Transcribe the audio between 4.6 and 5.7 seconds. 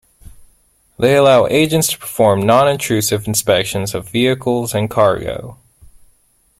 and cargo.